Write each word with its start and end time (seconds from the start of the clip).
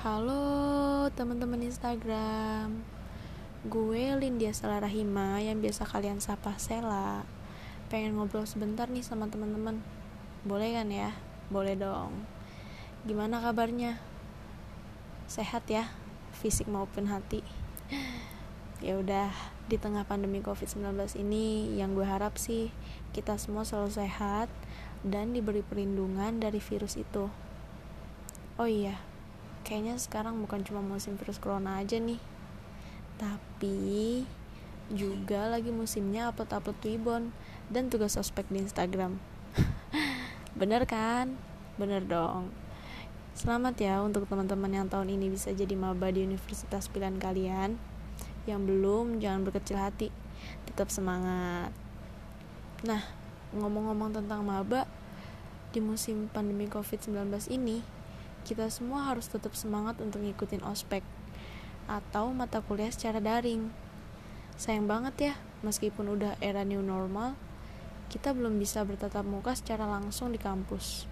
Halo 0.00 1.12
teman-teman 1.12 1.60
Instagram 1.60 2.80
Gue 3.68 4.16
Lindia 4.16 4.48
Rahima 4.64 5.36
yang 5.44 5.60
biasa 5.60 5.84
kalian 5.84 6.24
sapa 6.24 6.56
Sela 6.56 7.28
Pengen 7.92 8.16
ngobrol 8.16 8.48
sebentar 8.48 8.88
nih 8.88 9.04
sama 9.04 9.28
teman-teman 9.28 9.84
Boleh 10.48 10.72
kan 10.72 10.88
ya? 10.88 11.12
Boleh 11.52 11.76
dong 11.76 12.16
Gimana 13.04 13.44
kabarnya? 13.44 14.00
Sehat 15.28 15.68
ya? 15.68 15.92
Fisik 16.32 16.64
maupun 16.64 17.12
hati 17.12 17.44
Ya 18.80 18.96
udah 18.96 19.28
di 19.68 19.76
tengah 19.76 20.08
pandemi 20.08 20.40
COVID-19 20.40 20.96
ini 21.20 21.76
yang 21.76 21.92
gue 21.92 22.08
harap 22.08 22.40
sih 22.40 22.72
kita 23.12 23.36
semua 23.36 23.68
selalu 23.68 23.92
sehat 23.92 24.48
dan 25.04 25.36
diberi 25.36 25.60
perlindungan 25.60 26.40
dari 26.40 26.56
virus 26.56 26.96
itu. 26.96 27.28
Oh 28.56 28.68
iya, 28.68 28.96
kayaknya 29.62 29.96
sekarang 30.00 30.38
bukan 30.40 30.64
cuma 30.66 30.80
musim 30.80 31.16
virus 31.20 31.40
corona 31.40 31.80
aja 31.80 32.00
nih. 32.00 32.20
Tapi 33.20 34.24
juga 34.90 35.46
lagi 35.50 35.70
musimnya 35.70 36.32
upload-upload 36.32 36.78
Twibbon 36.82 37.30
dan 37.70 37.88
tugas 37.88 38.18
ospek 38.18 38.48
di 38.50 38.64
Instagram. 38.64 39.20
Bener 40.60 40.84
kan? 40.88 41.36
Bener 41.78 42.02
dong. 42.04 42.50
Selamat 43.36 43.78
ya 43.80 44.02
untuk 44.04 44.28
teman-teman 44.28 44.68
yang 44.68 44.86
tahun 44.90 45.16
ini 45.16 45.32
bisa 45.32 45.54
jadi 45.54 45.72
maba 45.72 46.12
di 46.12 46.26
universitas 46.26 46.90
pilihan 46.90 47.16
kalian 47.16 47.80
yang 48.48 48.64
belum 48.64 49.20
jangan 49.20 49.44
berkecil 49.44 49.76
hati 49.76 50.08
tetap 50.64 50.88
semangat 50.88 51.72
nah 52.80 53.04
ngomong-ngomong 53.52 54.16
tentang 54.16 54.40
maba 54.40 54.88
di 55.70 55.78
musim 55.84 56.26
pandemi 56.32 56.64
covid-19 56.66 57.28
ini 57.52 57.84
kita 58.46 58.68
semua 58.72 59.10
harus 59.10 59.28
tetap 59.28 59.52
semangat 59.56 60.00
untuk 60.00 60.24
ngikutin 60.24 60.64
ospek 60.64 61.04
atau 61.90 62.30
mata 62.30 62.62
kuliah 62.62 62.90
secara 62.90 63.18
daring. 63.18 63.70
Sayang 64.54 64.86
banget 64.86 65.32
ya 65.32 65.34
meskipun 65.64 66.12
udah 66.16 66.36
era 66.40 66.64
new 66.64 66.80
normal 66.80 67.36
kita 68.10 68.34
belum 68.34 68.58
bisa 68.58 68.82
bertatap 68.82 69.22
muka 69.22 69.54
secara 69.54 69.86
langsung 69.86 70.34
di 70.34 70.38
kampus. 70.42 71.06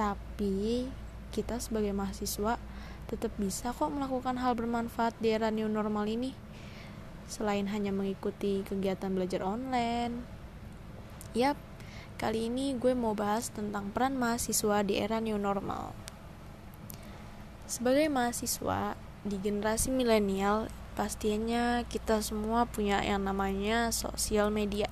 Tapi 0.00 0.88
kita 1.28 1.60
sebagai 1.60 1.92
mahasiswa 1.92 2.56
tetap 3.04 3.32
bisa 3.36 3.76
kok 3.76 3.92
melakukan 3.92 4.40
hal 4.40 4.56
bermanfaat 4.56 5.12
di 5.20 5.36
era 5.36 5.52
new 5.52 5.68
normal 5.68 6.08
ini. 6.08 6.32
Selain 7.28 7.68
hanya 7.68 7.92
mengikuti 7.92 8.64
kegiatan 8.64 9.12
belajar 9.12 9.44
online. 9.44 10.24
Yap 11.36 11.60
kali 12.16 12.48
ini 12.48 12.76
gue 12.76 12.96
mau 12.96 13.12
bahas 13.12 13.52
tentang 13.52 13.92
peran 13.92 14.16
mahasiswa 14.16 14.84
di 14.84 15.00
era 15.00 15.24
new 15.24 15.40
normal 15.40 16.09
sebagai 17.70 18.10
mahasiswa 18.10 18.98
di 19.22 19.38
generasi 19.38 19.94
milenial 19.94 20.66
pastinya 20.98 21.86
kita 21.86 22.18
semua 22.18 22.66
punya 22.66 22.98
yang 23.06 23.22
namanya 23.22 23.94
sosial 23.94 24.50
media 24.50 24.90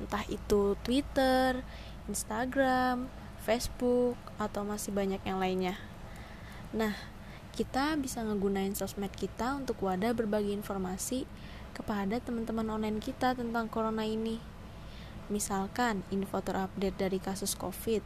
entah 0.00 0.24
itu 0.26 0.74
Twitter, 0.82 1.62
Instagram, 2.10 3.06
Facebook, 3.44 4.18
atau 4.40 4.66
masih 4.66 4.90
banyak 4.90 5.22
yang 5.22 5.38
lainnya. 5.38 5.78
Nah, 6.74 6.96
kita 7.54 7.94
bisa 7.94 8.24
ngegunain 8.26 8.74
sosmed 8.74 9.14
kita 9.14 9.54
untuk 9.54 9.78
wadah 9.86 10.10
berbagi 10.10 10.50
informasi 10.50 11.28
kepada 11.74 12.18
teman-teman 12.18 12.66
online 12.74 12.98
kita 12.98 13.38
tentang 13.38 13.70
corona 13.70 14.02
ini. 14.02 14.42
Misalkan 15.30 16.02
info 16.10 16.42
terupdate 16.42 16.98
dari 16.98 17.18
kasus 17.22 17.54
COVID, 17.54 18.02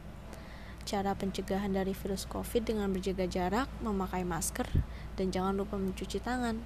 cara 0.89 1.13
pencegahan 1.13 1.69
dari 1.69 1.93
virus 1.93 2.25
COVID 2.25 2.65
dengan 2.65 2.89
berjaga 2.89 3.29
jarak, 3.29 3.69
memakai 3.85 4.25
masker, 4.25 4.65
dan 5.13 5.29
jangan 5.29 5.53
lupa 5.53 5.77
mencuci 5.77 6.17
tangan. 6.17 6.57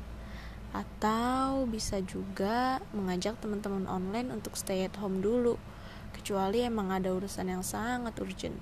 Atau 0.71 1.67
bisa 1.67 1.99
juga 1.99 2.79
mengajak 2.95 3.35
teman-teman 3.43 3.83
online 3.83 4.31
untuk 4.31 4.55
stay 4.55 4.87
at 4.87 4.95
home 4.95 5.19
dulu, 5.19 5.59
kecuali 6.15 6.63
emang 6.63 6.95
ada 6.95 7.11
urusan 7.11 7.51
yang 7.51 7.67
sangat 7.67 8.15
urgent. 8.23 8.55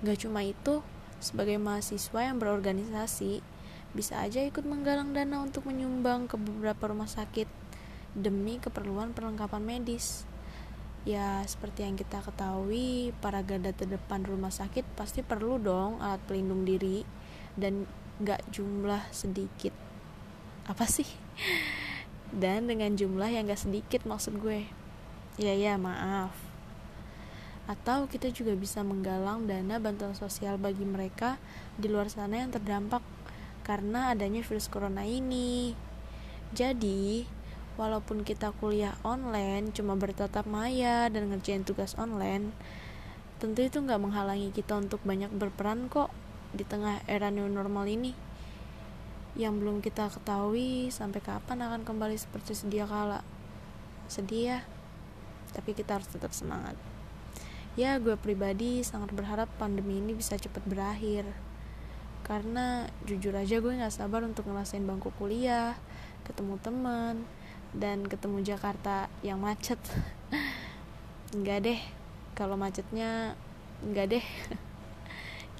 Gak 0.00 0.24
cuma 0.24 0.40
itu, 0.40 0.80
sebagai 1.20 1.60
mahasiswa 1.60 2.24
yang 2.24 2.40
berorganisasi, 2.40 3.44
bisa 3.92 4.24
aja 4.24 4.40
ikut 4.42 4.64
menggalang 4.64 5.12
dana 5.12 5.44
untuk 5.44 5.68
menyumbang 5.68 6.24
ke 6.24 6.40
beberapa 6.40 6.88
rumah 6.88 7.06
sakit 7.06 7.46
demi 8.16 8.56
keperluan 8.58 9.12
perlengkapan 9.12 9.60
medis. 9.60 10.24
Ya, 11.04 11.44
seperti 11.44 11.84
yang 11.84 12.00
kita 12.00 12.24
ketahui, 12.24 13.12
para 13.20 13.44
garda 13.44 13.76
terdepan 13.76 14.24
rumah 14.24 14.48
sakit 14.48 14.88
pasti 14.96 15.20
perlu 15.20 15.60
dong 15.60 16.00
alat 16.00 16.20
pelindung 16.24 16.64
diri 16.64 17.04
dan 17.60 17.84
gak 18.24 18.40
jumlah 18.48 19.04
sedikit. 19.12 19.76
Apa 20.64 20.88
sih? 20.88 21.06
Dan 22.32 22.72
dengan 22.72 22.96
jumlah 22.96 23.28
yang 23.28 23.44
gak 23.44 23.68
sedikit 23.68 24.08
maksud 24.08 24.40
gue. 24.40 24.64
Ya 25.36 25.52
ya, 25.52 25.76
maaf 25.76 26.54
atau 27.64 28.04
kita 28.04 28.28
juga 28.28 28.52
bisa 28.52 28.84
menggalang 28.84 29.48
dana 29.48 29.80
bantuan 29.80 30.12
sosial 30.12 30.60
bagi 30.60 30.84
mereka 30.84 31.40
di 31.80 31.88
luar 31.88 32.12
sana 32.12 32.44
yang 32.44 32.52
terdampak 32.52 33.00
karena 33.64 34.12
adanya 34.12 34.44
virus 34.44 34.68
corona 34.68 35.08
ini. 35.08 35.72
Jadi, 36.52 37.24
walaupun 37.74 38.22
kita 38.22 38.54
kuliah 38.58 38.94
online 39.02 39.74
cuma 39.74 39.98
bertatap 39.98 40.46
maya 40.46 41.10
dan 41.10 41.30
ngerjain 41.30 41.66
tugas 41.66 41.98
online, 42.00 42.54
tentu 43.42 43.64
itu 43.64 43.82
nggak 43.82 44.00
menghalangi 44.00 44.54
kita 44.54 44.78
untuk 44.78 45.02
banyak 45.02 45.30
berperan 45.34 45.90
kok 45.90 46.14
di 46.54 46.62
tengah 46.62 47.02
era 47.10 47.28
new 47.34 47.46
normal 47.46 47.86
ini. 47.90 48.14
Yang 49.34 49.54
belum 49.58 49.76
kita 49.82 50.10
ketahui 50.14 50.94
sampai 50.94 51.18
kapan 51.18 51.58
akan 51.66 51.82
kembali 51.82 52.14
seperti 52.14 52.54
sedia 52.54 52.86
kala. 52.86 53.26
Sedih 54.06 54.42
ya, 54.54 54.58
tapi 55.50 55.74
kita 55.74 55.98
harus 55.98 56.06
tetap 56.06 56.30
semangat 56.30 56.78
ya 57.74 57.98
gue 57.98 58.14
pribadi 58.14 58.86
sangat 58.86 59.10
berharap 59.10 59.50
pandemi 59.58 59.98
ini 59.98 60.14
bisa 60.14 60.38
cepat 60.38 60.62
berakhir 60.62 61.26
karena 62.22 62.86
jujur 63.02 63.34
aja 63.34 63.58
gue 63.58 63.72
nggak 63.74 63.90
sabar 63.90 64.22
untuk 64.22 64.46
ngerasain 64.46 64.86
bangku 64.86 65.10
kuliah 65.18 65.74
ketemu 66.22 66.54
teman 66.62 67.26
dan 67.74 68.06
ketemu 68.06 68.46
Jakarta 68.46 69.10
yang 69.26 69.42
macet. 69.42 69.78
Nggak 71.38 71.58
deh 71.66 71.80
kalau 72.38 72.54
macetnya 72.54 73.34
nggak 73.82 74.06
deh. 74.18 74.26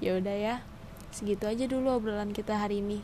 Ya 0.03 0.19
udah 0.19 0.35
ya 0.35 0.55
segitu 1.15 1.47
aja 1.47 1.71
dulu 1.71 1.87
obrolan 1.95 2.35
kita 2.35 2.59
hari 2.59 2.83
ini. 2.83 2.99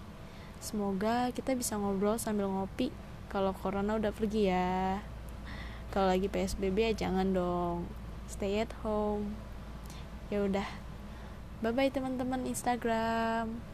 Semoga 0.60 1.32
kita 1.32 1.56
bisa 1.56 1.80
ngobrol 1.80 2.20
sambil 2.20 2.52
ngopi 2.52 2.92
kalau 3.32 3.56
corona 3.56 3.96
udah 3.96 4.12
pergi 4.12 4.52
ya. 4.52 5.00
Kalau 5.96 6.12
lagi 6.12 6.28
psbb 6.28 6.92
ya 6.92 7.08
jangan 7.08 7.32
dong 7.32 7.88
stay 8.28 8.60
at 8.60 8.76
home. 8.84 9.40
Ya 10.28 10.44
udah 10.44 10.68
bye 11.64 11.72
bye 11.72 11.88
teman-teman 11.88 12.44
Instagram 12.44 13.71